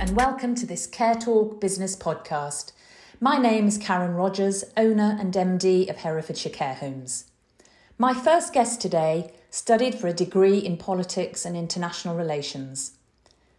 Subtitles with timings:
[0.00, 2.70] and welcome to this Care Talk Business Podcast.
[3.20, 7.24] My name is Karen Rogers, owner and MD of Herefordshire Care Homes.
[7.98, 12.92] My first guest today studied for a degree in politics and international relations.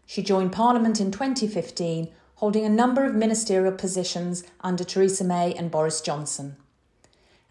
[0.05, 5.69] She joined Parliament in 2015, holding a number of ministerial positions under Theresa May and
[5.69, 6.55] Boris Johnson.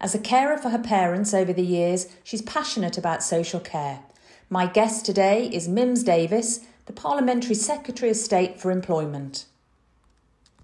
[0.01, 3.99] As a carer for her parents over the years, she's passionate about social care.
[4.49, 9.45] My guest today is Mims Davies, the Parliamentary Secretary of State for Employment.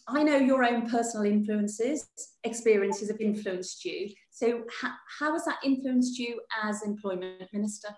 [0.07, 2.07] I know your own personal influences,
[2.43, 4.09] experiences have influenced you.
[4.31, 7.89] So, ha- how has that influenced you as Employment Minister?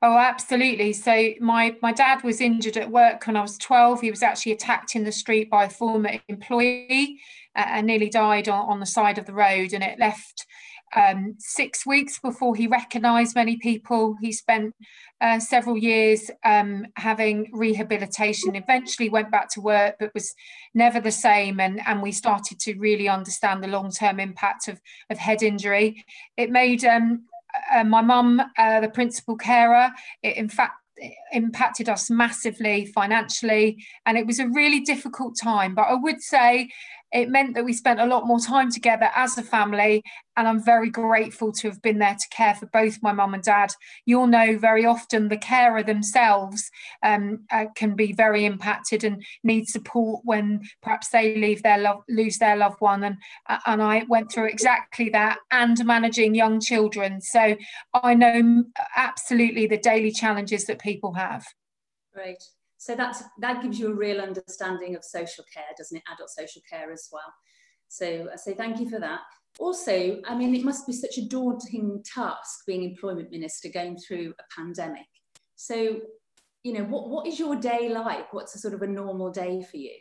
[0.00, 0.94] Oh, absolutely.
[0.94, 4.00] So my my dad was injured at work when I was 12.
[4.00, 7.20] He was actually attacked in the street by a former employee
[7.56, 9.74] uh, and nearly died on, on the side of the road.
[9.74, 10.46] And it left
[10.96, 14.16] um, six weeks before he recognised many people.
[14.20, 14.74] He spent
[15.20, 20.34] uh, several years um, having rehabilitation, eventually went back to work, but was
[20.74, 21.60] never the same.
[21.60, 26.04] And, and we started to really understand the long term impact of, of head injury.
[26.36, 27.24] It made um,
[27.72, 29.90] uh, my mum uh, the principal carer.
[30.22, 30.74] It, in fact,
[31.32, 36.68] impacted us massively financially and it was a really difficult time but i would say
[37.12, 40.02] it meant that we spent a lot more time together as a family
[40.36, 43.42] and i'm very grateful to have been there to care for both my mum and
[43.42, 43.70] dad.
[44.06, 46.70] You'll know very often the carer themselves
[47.02, 52.02] um, uh, can be very impacted and need support when perhaps they leave their love
[52.08, 53.16] lose their loved one and
[53.48, 57.20] uh, and i went through exactly that and managing young children.
[57.20, 57.56] So
[57.94, 58.64] i know
[58.96, 61.46] absolutely the daily challenges that people have.
[62.14, 62.42] Great
[62.78, 66.04] so that's that gives you a real understanding of social care, doesn't it?
[66.12, 67.32] Adult social care as well.
[67.88, 69.20] So, I say thank you for that.
[69.58, 74.34] Also, I mean, it must be such a daunting task being employment minister going through
[74.38, 75.06] a pandemic.
[75.56, 76.00] So,
[76.62, 78.32] you know, what, what is your day like?
[78.32, 79.94] What's a sort of a normal day for you?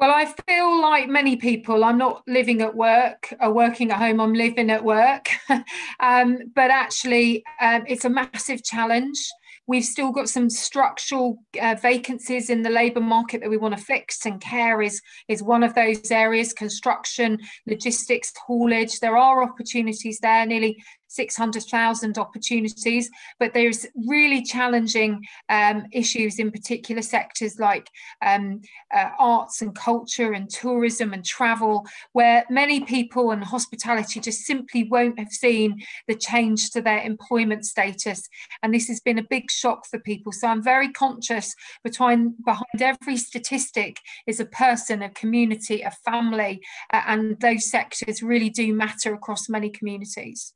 [0.00, 4.18] Well, I feel like many people, I'm not living at work or working at home,
[4.18, 5.28] I'm living at work.
[6.00, 9.18] um, but actually, um, it's a massive challenge.
[9.66, 13.84] We've still got some structural uh, vacancies in the labour market that we want to
[13.84, 19.00] fix, and care is, is one of those areas construction, logistics, haulage.
[19.00, 27.02] There are opportunities there, nearly 600,000 opportunities, but there's really challenging um, issues in particular
[27.02, 27.88] sectors like
[28.24, 28.60] um,
[28.94, 34.84] uh, arts and culture and tourism and travel, where many people and hospitality just simply
[34.84, 38.28] won't have seen the change to their employment status.
[38.62, 40.30] And this has been a big shock for people.
[40.30, 43.98] So I'm very conscious between, behind every statistic
[44.28, 46.60] is a person, a community, a family,
[46.92, 50.54] uh, and those sectors really do matter across many communities.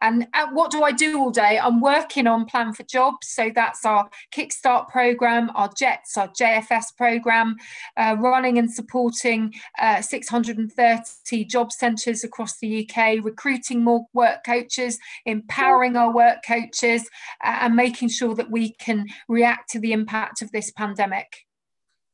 [0.00, 1.58] And uh, what do I do all day?
[1.58, 3.28] I'm working on Plan for Jobs.
[3.28, 7.56] So that's our Kickstart program, our JETS, our JFS program,
[7.96, 14.98] uh, running and supporting uh, 630 job centres across the UK, recruiting more work coaches,
[15.24, 17.08] empowering our work coaches,
[17.44, 21.46] uh, and making sure that we can react to the impact of this pandemic.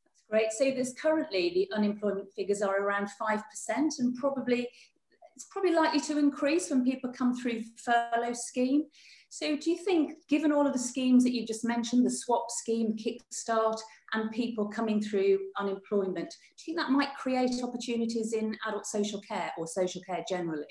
[0.04, 0.52] That's great.
[0.52, 3.42] So there's currently the unemployment figures are around 5%
[3.98, 4.68] and probably
[5.42, 8.84] it's probably likely to increase when people come through furlough scheme.
[9.28, 12.44] So do you think, given all of the schemes that you just mentioned, the swap
[12.48, 13.78] scheme, Kickstart,
[14.12, 19.20] and people coming through unemployment, do you think that might create opportunities in adult social
[19.22, 20.66] care or social care generally?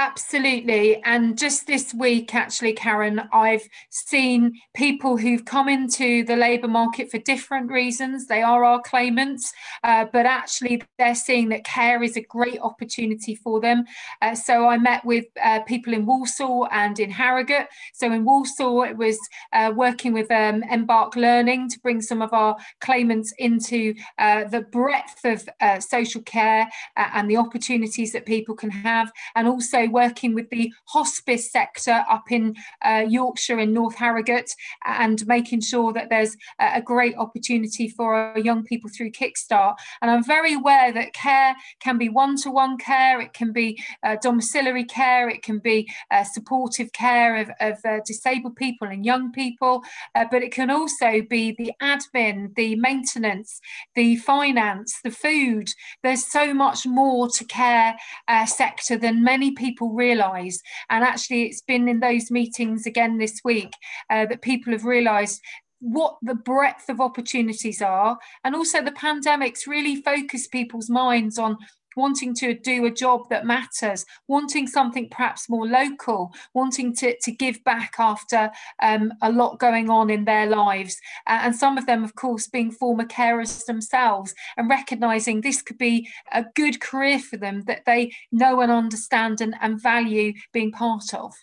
[0.00, 1.02] Absolutely.
[1.02, 7.10] And just this week, actually, Karen, I've seen people who've come into the labour market
[7.10, 8.28] for different reasons.
[8.28, 13.34] They are our claimants, uh, but actually, they're seeing that care is a great opportunity
[13.34, 13.86] for them.
[14.22, 17.66] Uh, so I met with uh, people in Walsall and in Harrogate.
[17.92, 19.18] So in Walsall, it was
[19.52, 24.60] uh, working with um, Embark Learning to bring some of our claimants into uh, the
[24.60, 29.87] breadth of uh, social care and the opportunities that people can have, and also also
[29.88, 32.54] working with the hospice sector up in
[32.84, 34.54] uh, Yorkshire in North Harrogate
[34.84, 39.74] and making sure that there's a great opportunity for young people through Kickstart.
[40.02, 43.82] And I'm very aware that care can be one to one care, it can be
[44.02, 49.04] uh, domiciliary care, it can be uh, supportive care of, of uh, disabled people and
[49.04, 49.82] young people,
[50.14, 53.60] uh, but it can also be the admin, the maintenance,
[53.94, 55.68] the finance, the food.
[56.02, 57.96] There's so much more to care
[58.26, 60.60] uh, sector than many people people realise.
[60.88, 63.72] And actually, it's been in those meetings again this week
[64.10, 65.40] uh, that people have realised
[65.80, 68.18] what the breadth of opportunities are.
[68.44, 71.58] And also, the pandemic's really focused people's minds on
[71.98, 77.32] wanting to do a job that matters, wanting something perhaps more local, wanting to, to
[77.32, 78.50] give back after
[78.80, 80.96] um, a lot going on in their lives.
[81.26, 85.78] Uh, and some of them, of course, being former carers themselves and recognizing this could
[85.78, 90.72] be a good career for them that they know and understand and, and value being
[90.72, 91.34] part of.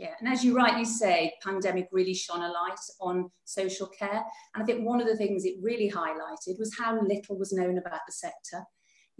[0.00, 4.24] Yeah, and as you rightly say, pandemic really shone a light on social care.
[4.54, 7.76] And I think one of the things it really highlighted was how little was known
[7.76, 8.64] about the sector.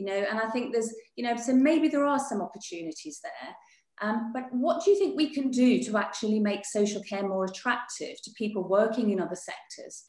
[0.00, 3.54] You know, and I think there's, you know, so maybe there are some opportunities there.
[4.00, 7.44] Um, but what do you think we can do to actually make social care more
[7.44, 10.06] attractive to people working in other sectors?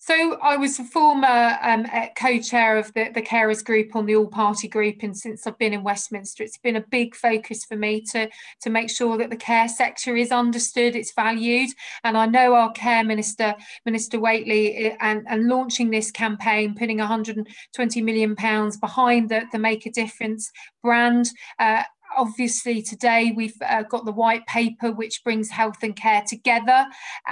[0.00, 1.84] So I was a former um,
[2.16, 5.82] co-chair of the, the carers group on the all-party group, and since I've been in
[5.82, 8.28] Westminster, it's been a big focus for me to
[8.62, 11.70] to make sure that the care sector is understood, it's valued,
[12.04, 18.00] and I know our care minister, Minister Whately, and, and launching this campaign, putting 120
[18.00, 21.28] million pounds behind the the Make a Difference brand.
[21.58, 21.82] Uh,
[22.16, 26.86] obviously today we've uh, got the white paper which brings health and care together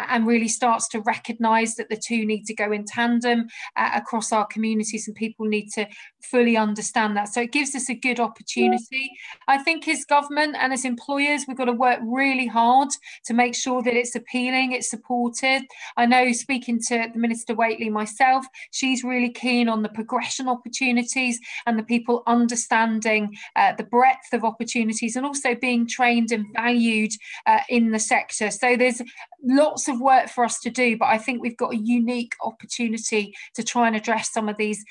[0.08, 3.46] and really starts to recognize that the two need to go in tandem
[3.76, 5.86] uh, across our communities and people need to
[6.22, 7.28] fully understand that.
[7.28, 9.10] So it gives us a good opportunity.
[9.46, 12.88] I think as government and as employers we've got to work really hard
[13.24, 15.62] to make sure that it's appealing it's supported
[15.96, 21.38] i know speaking to the minister Whately myself she's really keen on the progression opportunities
[21.66, 26.46] and the people understanding uh, the breadth of opportunities opportunities and also being trained and
[26.54, 27.12] valued
[27.46, 28.50] uh, in the sector.
[28.50, 29.00] So there's
[29.42, 33.34] lots of work for us to do, but I think we've got a unique opportunity
[33.54, 34.84] to try and address some of these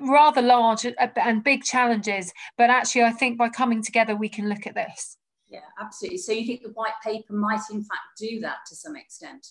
[0.00, 2.32] rather large uh, and big challenges.
[2.58, 5.16] But actually, I think by coming together, we can look at this.
[5.48, 6.18] Yeah, absolutely.
[6.18, 9.46] So you think the white paper might, in fact, do that to some extent?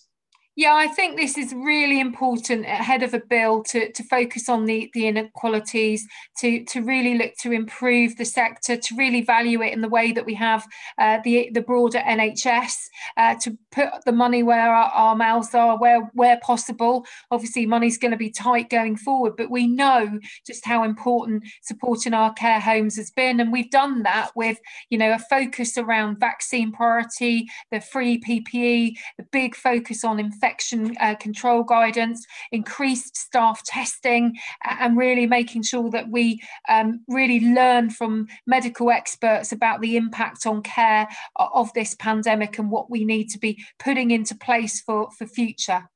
[0.57, 4.63] Yeah, I think this is really important ahead of a bill to, to focus on
[4.63, 6.07] the, the inequalities,
[6.37, 10.13] to, to really look to improve the sector, to really value it in the way
[10.13, 10.65] that we have
[10.97, 12.85] uh, the, the broader NHS,
[13.17, 17.05] uh, to put the money where our, our mouths are, where, where possible.
[17.31, 22.13] Obviously, money's going to be tight going forward, but we know just how important supporting
[22.13, 23.41] our care homes has been.
[23.41, 24.57] And we've done that with,
[24.89, 30.44] you know, a focus around vaccine priority, the free PPE, the big focus on infection
[30.45, 34.35] infection uh, control guidance, increased staff testing,
[34.79, 36.39] and really making sure that we
[36.69, 42.69] um, really learn from medical experts about the impact on care of this pandemic and
[42.69, 45.89] what we need to be putting into place for, for future.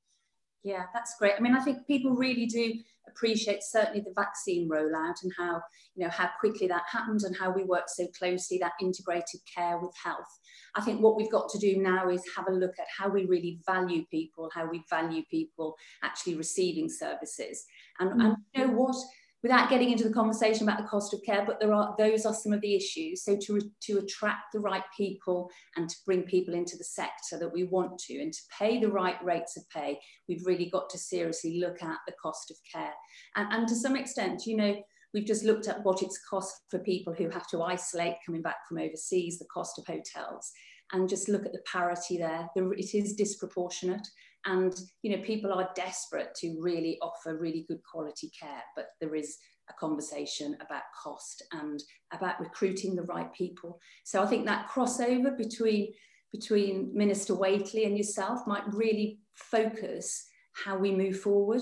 [0.63, 1.33] Yeah, that's great.
[1.37, 2.73] I mean, I think people really do
[3.09, 5.61] appreciate certainly the vaccine rollout and how
[5.95, 9.77] you know how quickly that happened and how we work so closely that integrated care
[9.79, 10.39] with health.
[10.75, 13.25] I think what we've got to do now is have a look at how we
[13.25, 17.65] really value people how we value people actually receiving services.
[17.99, 18.25] And, mm.
[18.25, 18.95] and you know what
[19.41, 22.33] without getting into the conversation about the cost of care, but there are those are
[22.33, 23.23] some of the issues.
[23.23, 27.53] So to, to attract the right people and to bring people into the sector that
[27.53, 30.97] we want to and to pay the right rates of pay, we've really got to
[30.97, 32.93] seriously look at the cost of care.
[33.35, 34.75] And, and to some extent, you know,
[35.13, 38.67] we've just looked at what it's cost for people who have to isolate coming back
[38.67, 40.51] from overseas, the cost of hotels,
[40.91, 42.49] and just look at the parity there.
[42.55, 44.07] It is disproportionate
[44.45, 49.15] and you know people are desperate to really offer really good quality care but there
[49.15, 49.37] is
[49.69, 53.79] a conversation about cost and about recruiting the right people.
[54.03, 55.93] So i think that crossover between
[56.31, 61.61] between minister Whately and yourself might really focus how we move forward.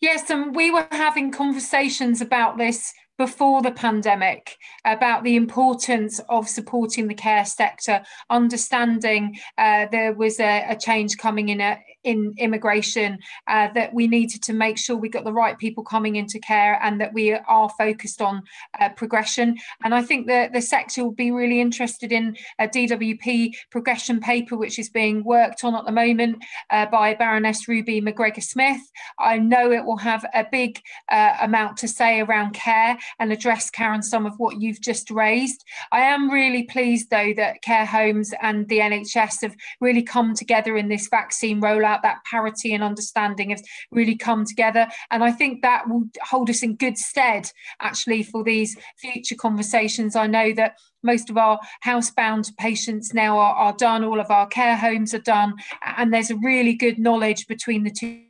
[0.00, 6.48] Yes, and we were having conversations about this before the pandemic about the importance of
[6.48, 12.34] supporting the care sector, understanding uh, there was a, a, change coming in a, in
[12.38, 16.38] immigration, uh, that we needed to make sure we got the right people coming into
[16.38, 18.42] care and that we are focused on
[18.80, 19.56] uh, progression.
[19.84, 24.56] And I think that the sector will be really interested in a DWP progression paper,
[24.56, 28.80] which is being worked on at the moment uh, by Baroness Ruby McGregor Smith.
[29.18, 33.70] I know it will have a big uh, amount to say around care and address,
[33.70, 35.64] Karen, some of what you've just raised.
[35.92, 40.76] I am really pleased, though, that care homes and the NHS have really come together
[40.76, 44.86] in this vaccine rollout that parity and understanding has really come together.
[45.10, 50.16] And I think that will hold us in good stead actually for these future conversations.
[50.16, 54.46] I know that most of our housebound patients now are, are done, all of our
[54.46, 55.54] care homes are done,
[55.96, 58.22] and there's a really good knowledge between the two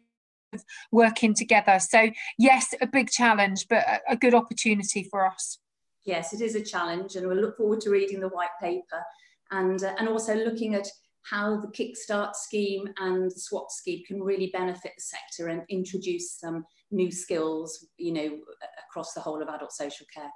[0.93, 1.79] working together.
[1.79, 5.59] So, yes, a big challenge, but a, a good opportunity for us.
[6.05, 9.03] Yes, it is a challenge, and we'll look forward to reading the white paper
[9.51, 10.87] and, uh, and also looking at
[11.29, 16.33] how the Kickstart scheme and the SWAP scheme can really benefit the sector and introduce
[16.39, 18.39] some new skills, you know,
[18.89, 20.31] across the whole of adult social care.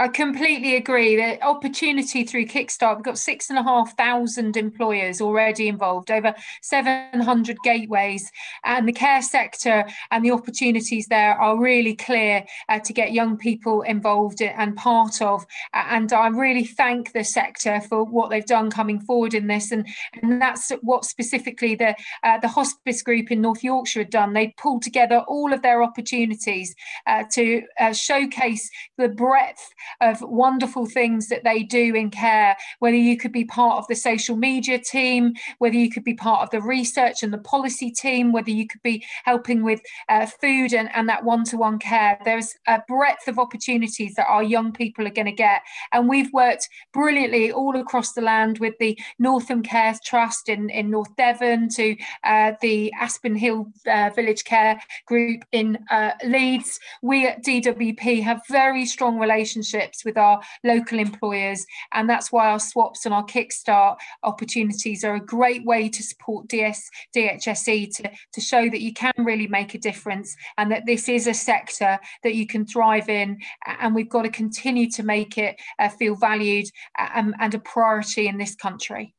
[0.00, 1.16] I completely agree.
[1.16, 6.32] The opportunity through Kickstart, we've got six and a half thousand employers already involved, over
[6.62, 8.30] 700 gateways,
[8.64, 13.36] and the care sector and the opportunities there are really clear uh, to get young
[13.36, 15.44] people involved and part of.
[15.74, 19.84] And I really thank the sector for what they've done coming forward in this, and,
[20.22, 24.32] and that's what specifically the uh, the hospice group in North Yorkshire had done.
[24.32, 26.76] They pulled together all of their opportunities
[27.08, 32.96] uh, to uh, showcase the breadth of wonderful things that they do in care, whether
[32.96, 36.50] you could be part of the social media team, whether you could be part of
[36.50, 40.88] the research and the policy team, whether you could be helping with uh, food and,
[40.94, 42.18] and that one to one care.
[42.24, 45.62] There's a breadth of opportunities that our young people are going to get.
[45.92, 50.90] And we've worked brilliantly all across the land with the Northam Care Trust in, in
[50.90, 56.78] North Devon to uh, the Aspen Hill uh, Village Care Group in uh, Leeds.
[57.02, 61.64] We at DWP have very strong relationships with our local employers.
[61.92, 66.48] And that's why our swaps and our kickstart opportunities are a great way to support
[66.48, 71.08] DS, DHSE to, to show that you can really make a difference and that this
[71.08, 73.38] is a sector that you can thrive in.
[73.66, 76.66] And we've got to continue to make it uh, feel valued
[76.96, 79.14] and, and a priority in this country.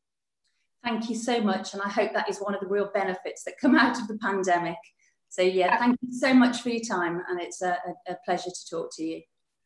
[0.84, 1.74] Thank you so much.
[1.74, 4.18] And I hope that is one of the real benefits that come out of the
[4.18, 4.78] pandemic.
[5.30, 7.22] So, yeah, thank you so much for your time.
[7.30, 9.22] And it's a, a pleasure to talk to you.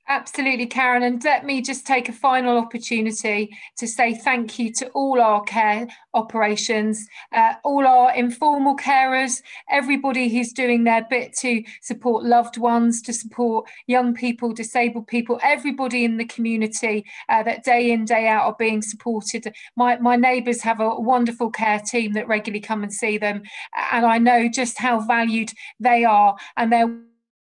[0.09, 1.03] Absolutely, Karen.
[1.03, 5.41] And let me just take a final opportunity to say thank you to all our
[5.43, 9.41] care operations, uh, all our informal carers,
[9.71, 15.39] everybody who's doing their bit to support loved ones, to support young people, disabled people,
[15.41, 19.53] everybody in the community uh, that day in, day out are being supported.
[19.77, 23.41] My, my neighbours have a wonderful care team that regularly come and see them.
[23.93, 26.35] And I know just how valued they are.
[26.57, 26.93] And they're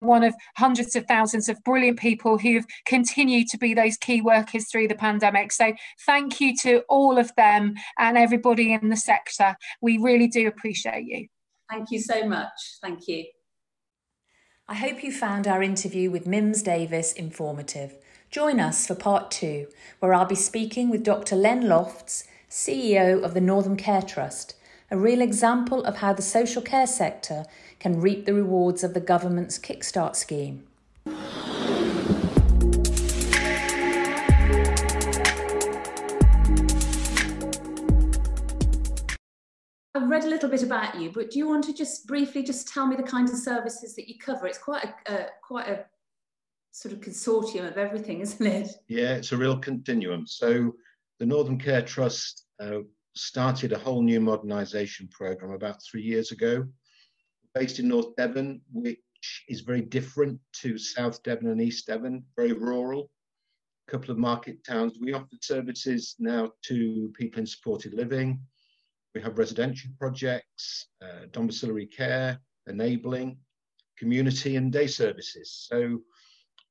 [0.00, 4.68] one of hundreds of thousands of brilliant people who've continued to be those key workers
[4.70, 5.52] through the pandemic.
[5.52, 5.72] So
[6.04, 9.56] thank you to all of them and everybody in the sector.
[9.80, 11.28] We really do appreciate you.
[11.70, 12.78] Thank you so much.
[12.82, 13.24] Thank you.
[14.66, 17.96] I hope you found our interview with Mims Davies informative.
[18.30, 19.68] Join us for part two,
[20.00, 21.36] where I'll be speaking with Dr.
[21.36, 24.54] Len Lofts, CEO of the Northam Care Trust,
[24.91, 27.45] a real example of how the social care sector
[27.81, 30.64] can reap the rewards of the government's Kickstart scheme.
[39.97, 42.69] I've read a little bit about you, but do you want to just briefly just
[42.69, 44.47] tell me the kinds of services that you cover?
[44.47, 45.87] It's quite a uh, quite a
[46.73, 48.71] sort of consortium of everything, isn't it?
[48.88, 50.26] Yeah, it's a real continuum.
[50.26, 50.75] So
[51.21, 52.81] the Northam Care Trust uh,
[53.14, 56.66] started a whole new modernisation programme about three years ago
[57.54, 58.99] based in North Devon, which
[59.49, 63.11] is very different to South Devon and East Devon, very rural,
[63.87, 64.99] a couple of market towns.
[65.00, 68.40] We offer services now to people in supported living.
[69.14, 73.38] We have residential projects, uh, domiciliary care, enabling,
[73.97, 75.66] community and day services.
[75.71, 76.00] So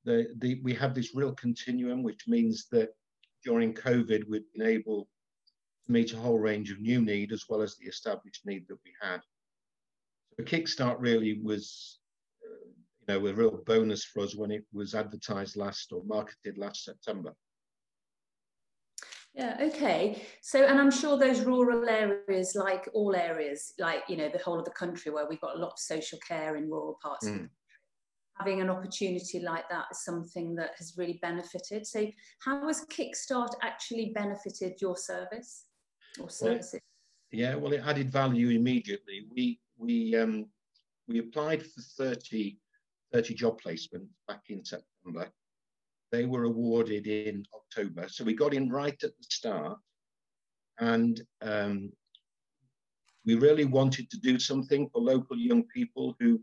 [0.03, 2.89] the, the, we have this real continuum, which means that
[3.45, 5.07] during COVID, we've been able
[5.85, 8.77] to meet a whole range of new need as well as the established need that
[8.85, 9.21] we had
[10.37, 11.99] the Kickstart really was,
[12.43, 16.57] uh, you know, a real bonus for us when it was advertised last or marketed
[16.57, 17.33] last September.
[19.33, 20.21] Yeah, okay.
[20.41, 24.59] So, and I'm sure those rural areas, like all areas, like, you know, the whole
[24.59, 27.49] of the country where we've got a lot of social care in rural parts mm.
[28.37, 31.87] having an opportunity like that is something that has really benefited.
[31.87, 32.05] So,
[32.45, 35.65] how has Kickstart actually benefited your service
[36.19, 36.73] or services?
[36.73, 36.81] Well,
[37.31, 39.25] yeah, well, it added value immediately.
[39.35, 40.45] We we um,
[41.07, 42.57] we applied for 30,
[43.11, 45.29] 30 job placements back in September.
[46.11, 49.79] They were awarded in October, so we got in right at the start,
[50.79, 51.91] and um,
[53.25, 56.39] we really wanted to do something for local young people who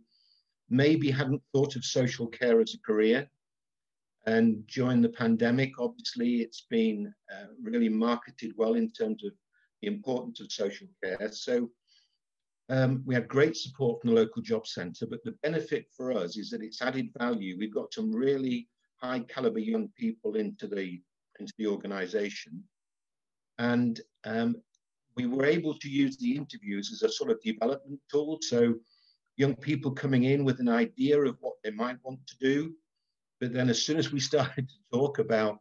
[0.70, 3.28] maybe hadn't thought of social care as a career.
[4.26, 9.32] And during the pandemic, obviously, it's been uh, really marketed well in terms of
[9.80, 11.30] the importance of social care.
[11.32, 11.70] So
[12.70, 16.36] um, we had great support from the local job centre, but the benefit for us
[16.36, 17.56] is that it's added value.
[17.58, 18.68] We've got some really
[19.02, 21.00] high caliber young people into the
[21.40, 22.62] into the organisation,
[23.58, 24.54] and um,
[25.16, 28.38] we were able to use the interviews as a sort of development tool.
[28.40, 28.74] So
[29.36, 32.72] young people coming in with an idea of what they might want to do,
[33.40, 35.58] but then as soon as we started to talk about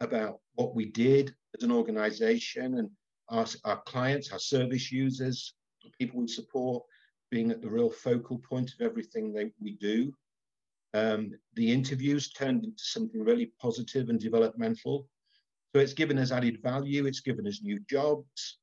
[0.00, 2.90] about what we did as an organisation and
[3.28, 5.54] our, our clients, our service users,
[5.98, 6.82] people we support,
[7.30, 10.12] being at the real focal point of everything that we do.
[10.94, 15.08] Um, the interviews turned into something really positive and developmental.
[15.74, 18.58] So it's given us added value, it's given us new jobs,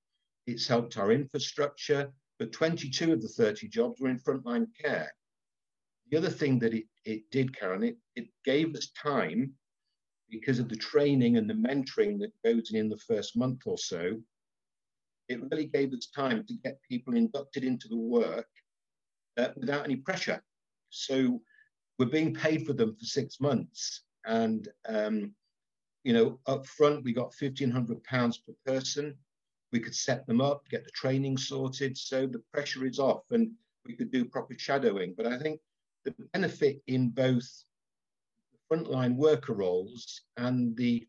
[0.48, 5.12] it's helped our infrastructure, but 22 of the 30 jobs were in frontline care.
[6.10, 9.54] The other thing that it, it did, Karen, it, it gave us time
[10.30, 13.78] because of the training and the mentoring that goes in in the first month or
[13.78, 14.22] so.
[15.30, 18.48] It really gave us time to get people inducted into the work
[19.38, 20.42] uh, without any pressure.
[20.90, 21.42] So
[21.98, 24.04] we're being paid for them for six months.
[24.26, 25.34] And, um,
[26.04, 28.04] you know, up front, we got £1,500
[28.46, 29.16] per person.
[29.72, 31.98] We could set them up, get the training sorted.
[31.98, 33.52] So the pressure is off and
[33.86, 35.14] we could do proper shadowing.
[35.16, 35.62] But I think
[36.04, 37.48] the benefit in both
[38.72, 41.08] frontline worker roles and the,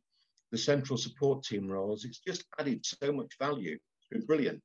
[0.50, 3.78] the central support team roles, it's just added so much value.
[4.12, 4.61] Been brilliant.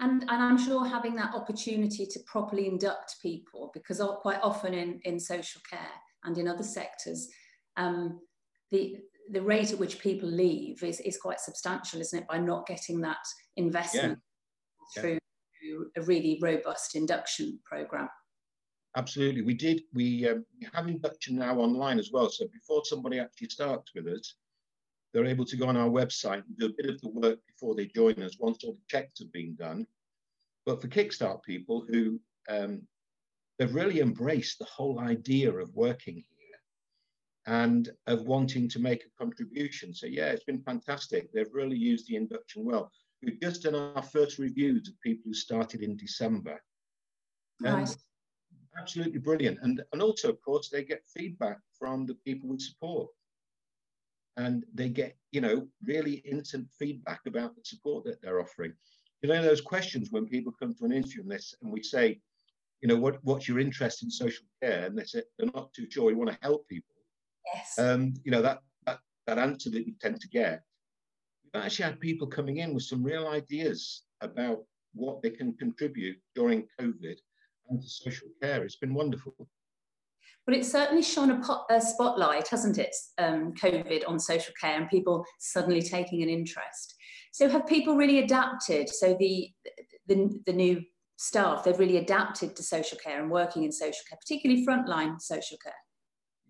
[0.00, 5.00] And, and I'm sure having that opportunity to properly induct people, because quite often in,
[5.04, 5.94] in social care
[6.24, 7.28] and in other sectors,
[7.76, 8.20] um,
[8.72, 8.96] the,
[9.30, 13.00] the rate at which people leave is, is quite substantial, isn't it, by not getting
[13.02, 13.24] that
[13.56, 14.18] investment
[14.96, 15.00] yeah.
[15.00, 15.18] through
[15.62, 16.02] yeah.
[16.02, 18.08] a really robust induction program.
[18.96, 19.82] Absolutely, we did.
[19.92, 22.30] We, um, we have induction now online as well.
[22.30, 24.34] So before somebody actually starts with us,
[25.14, 27.74] they're able to go on our website and do a bit of the work before
[27.74, 29.86] they join us once all the checks have been done.
[30.66, 32.82] But for Kickstart people who um,
[33.58, 36.58] they've really embraced the whole idea of working here
[37.46, 39.94] and of wanting to make a contribution.
[39.94, 41.32] So yeah, it's been fantastic.
[41.32, 42.90] They've really used the induction well.
[43.22, 46.60] We've just done our first reviews of people who started in December.
[47.60, 47.88] Right
[48.78, 49.58] absolutely brilliant.
[49.62, 53.08] And, and also, of course, they get feedback from the people we support.
[54.36, 58.72] And they get, you know, really instant feedback about the support that they're offering.
[59.22, 62.20] You know, those questions when people come to an interview and, this, and we say,
[62.82, 64.86] you know, what, what's your interest in social care?
[64.86, 66.94] And they say they're not too sure, we want to help people.
[67.54, 67.78] Yes.
[67.78, 70.62] Um, you know, that, that, that answer that you tend to get.
[71.44, 74.64] We've actually had people coming in with some real ideas about
[74.94, 77.16] what they can contribute during COVID
[77.70, 78.64] and to social care.
[78.64, 79.34] It's been wonderful.
[80.46, 84.76] But it's certainly shone a, pot, a spotlight, hasn't it, um, COVID on social care
[84.78, 86.94] and people suddenly taking an interest.
[87.32, 88.88] So have people really adapted?
[88.88, 89.50] So the,
[90.06, 90.82] the, the new
[91.16, 95.56] staff, they've really adapted to social care and working in social care, particularly frontline social
[95.62, 95.72] care.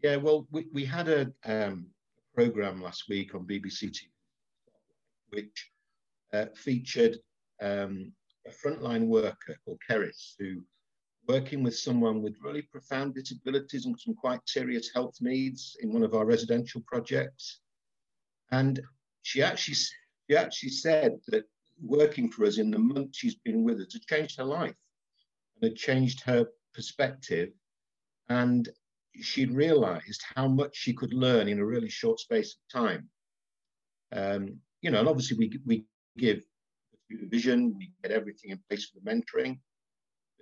[0.03, 1.87] Yeah, well, we, we had a um,
[2.35, 4.09] program last week on BBC TV,
[5.29, 5.71] which
[6.33, 7.17] uh, featured
[7.63, 8.13] um,
[8.47, 10.63] a frontline worker called Keris, who
[11.27, 16.03] working with someone with really profound disabilities and some quite serious health needs in one
[16.03, 17.61] of our residential projects.
[18.51, 18.81] And
[19.23, 21.45] she actually, she actually said that
[21.83, 24.75] working for us in the month she's been with us had changed her life
[25.61, 27.51] and had changed her perspective.
[28.29, 28.69] And
[29.21, 33.09] she'd realized how much she could learn in a really short space of time.
[34.13, 35.85] Um, you know, and obviously we, we
[36.19, 36.43] give
[37.11, 39.59] vision, we get everything in place for the mentoring.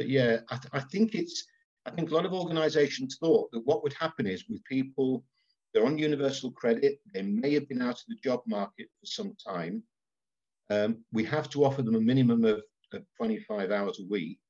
[0.02, 1.44] But yeah, I, th- I think it's,
[1.86, 5.22] I think a lot of organizations thought that what would happen is with people,
[5.72, 9.36] they're on universal credit, they may have been out of the job market for some
[9.46, 9.80] time.
[10.70, 12.62] Um, we have to offer them a minimum of,
[12.92, 14.40] of 25 hours a week.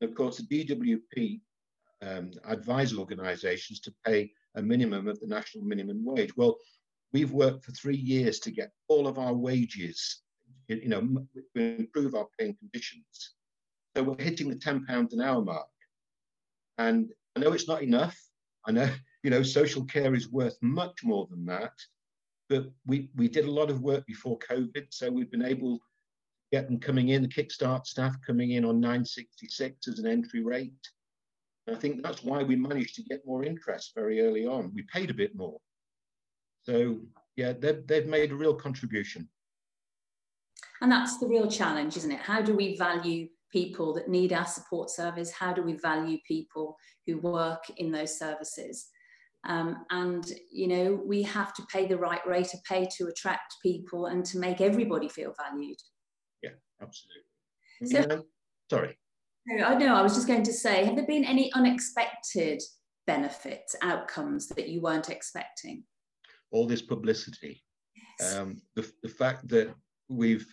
[0.00, 1.40] And of course, the DWP
[2.00, 6.36] um, advise organizations to pay a minimum of the national minimum wage.
[6.36, 6.56] Well,
[7.12, 10.22] we've worked for three years to get all of our wages,
[10.68, 13.34] you know, improve our paying conditions.
[13.98, 15.66] So we're hitting the £10 an hour mark.
[16.78, 18.16] And I know it's not enough.
[18.64, 18.88] I know,
[19.24, 21.72] you know, social care is worth much more than that.
[22.48, 24.86] But we, we did a lot of work before COVID.
[24.90, 25.84] So we've been able to
[26.52, 30.70] get them coming in, the Kickstart staff coming in on 966 as an entry rate.
[31.66, 34.70] And I think that's why we managed to get more interest very early on.
[34.76, 35.58] We paid a bit more.
[36.62, 36.98] So
[37.34, 39.28] yeah, they've, they've made a real contribution.
[40.80, 42.20] And that's the real challenge, isn't it?
[42.20, 45.30] How do we value people that need our support service?
[45.30, 48.88] How do we value people who work in those services?
[49.46, 53.54] Um, and you know we have to pay the right rate of pay to attract
[53.62, 55.78] people and to make everybody feel valued.
[56.42, 56.50] Yeah,
[56.82, 57.22] absolutely.
[57.84, 58.22] So, yeah.
[58.70, 58.98] Sorry.
[59.64, 59.94] I know.
[59.94, 62.60] I was just going to say, have there been any unexpected
[63.06, 65.84] benefits, outcomes that you weren't expecting?
[66.50, 67.62] All this publicity,
[68.20, 68.36] yes.
[68.36, 69.74] um, the, the fact that
[70.08, 70.46] we've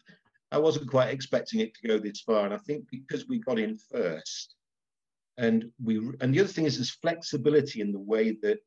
[0.56, 2.46] I wasn't quite expecting it to go this far.
[2.46, 4.56] And I think because we got in first,
[5.38, 8.60] and we and the other thing is there's flexibility in the way that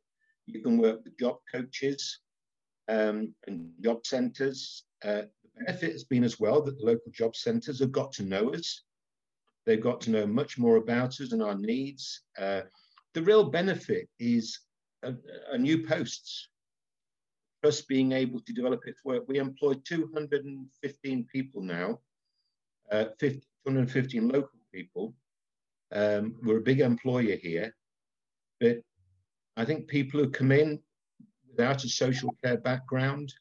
[0.45, 2.21] you can work with job coaches
[2.89, 4.85] um, and job centres.
[5.03, 8.23] Uh, the benefit has been as well that the local job centres have got to
[8.23, 8.83] know us.
[9.65, 12.21] They've got to know much more about us and our needs.
[12.39, 12.63] Uh,
[13.15, 14.61] the real benefit is
[15.05, 15.15] a,
[15.53, 16.51] a new posts.
[17.63, 19.25] Plus being able to develop its work.
[19.27, 21.99] We employ 215 people now,
[22.93, 25.15] uh, 50, 215 local people.
[25.91, 27.75] Um, we're a big employer here,
[28.61, 28.79] but
[29.57, 30.79] I think people who come in
[31.51, 33.33] without a social care background,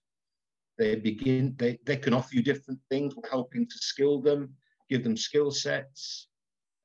[0.77, 3.15] they begin, they, they can offer you different things.
[3.15, 4.53] We're helping to skill them,
[4.89, 6.27] give them skill sets.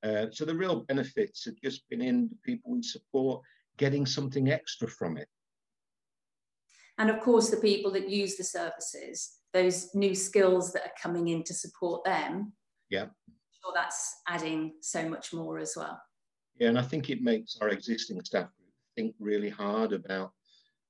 [0.03, 3.43] Uh, so the real benefits have just been in the people we support
[3.79, 5.29] getting something extra from it.
[7.03, 11.27] And of course, the people that use the services, those new skills that are coming
[11.27, 12.53] in to support them.
[12.91, 13.07] Yeah.
[13.61, 16.01] Sure, that's adding so much more as well.
[16.61, 18.51] Yeah, and I think it makes our existing staff
[18.95, 20.31] think really hard about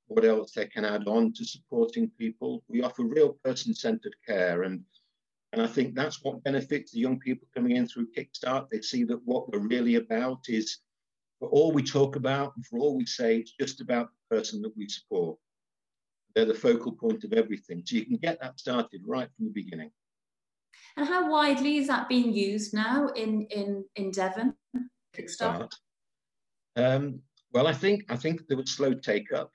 [0.08, 2.62] what else they can add on to supporting people.
[2.68, 4.82] We offer real person-centered care and
[5.54, 8.68] and I think that's what benefits the young people coming in through Kickstart.
[8.68, 10.76] They see that what we're really about is
[11.38, 14.60] for all we talk about and for all we say, it's just about the person
[14.60, 15.38] that we support.
[16.34, 17.82] They're the focal point of everything.
[17.84, 19.90] So you can get that started right from the beginning.
[20.96, 24.54] And how widely is that being used now in, in, in Devon?
[25.16, 25.72] Kickstart.
[26.76, 27.20] Um,
[27.52, 29.50] well, I think I think there was slow take up.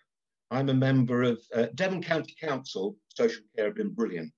[0.51, 2.95] I'm a member of uh, Devon County Council.
[3.09, 4.31] Social care have been brilliant.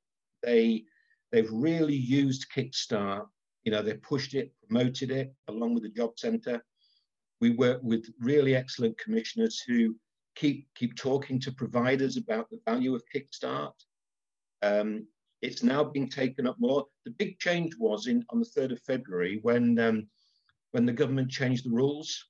[0.43, 0.83] They
[1.31, 3.25] they've really used Kickstart.
[3.63, 6.63] You know, they pushed it, promoted it along with the job centre.
[7.41, 9.95] We work with really excellent commissioners who
[10.39, 13.73] keep keep talking to providers about the value of Kickstart.
[14.61, 15.05] Um,
[15.41, 16.85] it's now being taken up more.
[17.05, 20.07] The big change was in on the 3rd of February when um,
[20.71, 22.25] when the government changed the rules.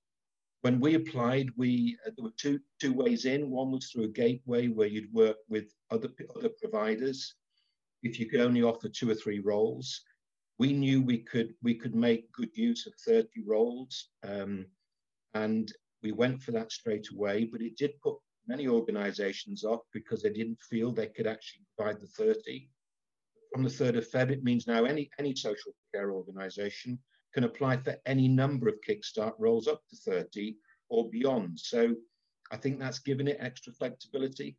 [0.62, 3.50] When we applied, we uh, there were two two ways in.
[3.50, 7.36] One was through a gateway where you'd work with other other providers.
[8.02, 10.02] If you could only offer two or three roles,
[10.58, 14.66] we knew we could we could make good use of 30 roles, um,
[15.34, 15.72] and
[16.04, 17.46] we went for that straight away.
[17.52, 18.16] But it did put
[18.48, 22.68] many organisations off because they didn't feel they could actually provide the 30.
[23.54, 27.00] From the 3rd of Feb, it means now any any social care organisation
[27.34, 30.56] can apply for any number of Kickstart roles up to 30
[30.90, 31.60] or beyond.
[31.60, 31.96] So
[32.52, 34.58] I think that's given it extra flexibility.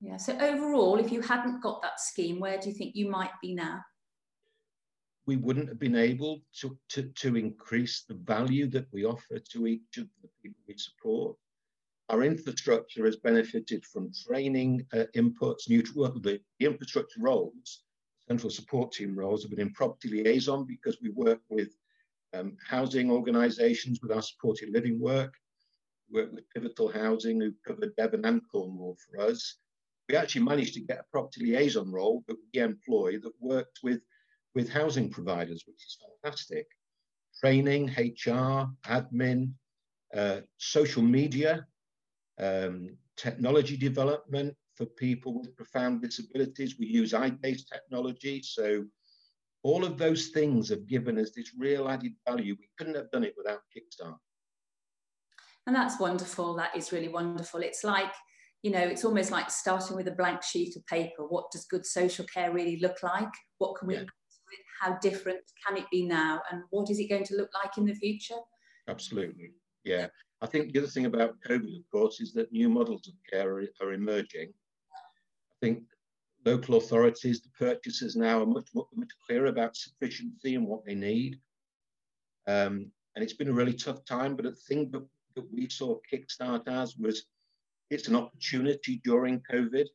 [0.00, 3.30] Yeah, so overall, if you hadn't got that scheme, where do you think you might
[3.40, 3.80] be now?
[5.26, 9.66] We wouldn't have been able to, to, to increase the value that we offer to
[9.66, 11.36] each of the people we support.
[12.10, 17.84] Our infrastructure has benefited from training uh, inputs, new well, the, the infrastructure roles
[18.28, 21.68] central support team roles have been in property liaison because we work with
[22.32, 25.34] um, housing organisations with our supported living work.
[26.10, 29.56] We work with Pivotal Housing, who covered Devon and Cornwall for us.
[30.08, 34.00] We actually managed to get a property liaison role that we employ that worked with,
[34.54, 36.66] with housing providers, which is fantastic.
[37.40, 39.52] Training, HR, admin,
[40.14, 41.66] uh, social media,
[42.38, 46.78] um, technology development, for people with profound disabilities.
[46.78, 48.42] We use eye-based technology.
[48.42, 48.84] So
[49.62, 52.56] all of those things have given us this real added value.
[52.58, 54.16] We couldn't have done it without Kickstart.
[55.66, 56.54] And that's wonderful.
[56.56, 57.60] That is really wonderful.
[57.60, 58.12] It's like,
[58.62, 61.26] you know, it's almost like starting with a blank sheet of paper.
[61.26, 63.32] What does good social care really look like?
[63.58, 64.04] What can we yeah.
[64.84, 66.42] How different can it be now?
[66.50, 68.36] And what is it going to look like in the future?
[68.86, 69.52] Absolutely.
[69.82, 70.08] Yeah.
[70.42, 73.50] I think the other thing about COVID, of course, is that new models of care
[73.50, 75.84] are, are emerging I think
[76.44, 81.40] local authorities, the purchasers now are much, much clearer about sufficiency and what they need.
[82.46, 85.98] Um, and it's been a really tough time, but the thing that, that we saw
[86.12, 87.24] Kickstart as was
[87.88, 89.86] it's an opportunity during COVID.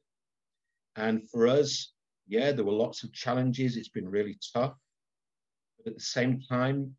[0.96, 1.94] And for us,
[2.30, 3.76] yeah, there were lots of challenges.
[3.76, 4.76] It's been really tough.
[5.78, 6.96] But at the same time,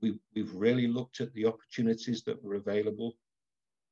[0.00, 3.16] we, we've really looked at the opportunities that were available.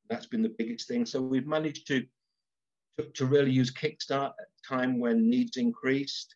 [0.09, 1.05] That's been the biggest thing.
[1.05, 2.05] So we've managed to
[2.99, 6.35] to, to really use Kickstart at a time when needs increased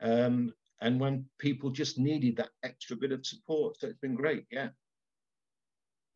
[0.00, 3.78] um, and when people just needed that extra bit of support.
[3.78, 4.68] So it's been great, yeah.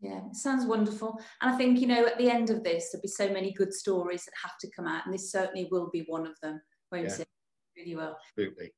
[0.01, 1.21] Yeah, sounds wonderful.
[1.43, 3.75] And I think, you know, at the end of this, there'll be so many good
[3.75, 6.59] stories that have to come out, and this certainly will be one of them,
[6.91, 7.17] won't yeah.
[7.17, 7.29] it?
[7.81, 8.19] Really well.
[8.37, 8.73] Absolutely.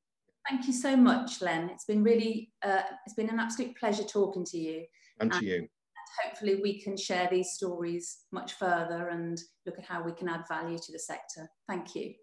[0.49, 1.69] Thank you so much, Len.
[1.69, 4.83] It's been really, uh, it's been an absolute pleasure talking to you.
[5.19, 5.69] And to you And
[6.23, 10.43] hopefully we can share these stories much further and look at how we can add
[10.49, 11.49] value to the sector.
[11.67, 12.13] Thank you.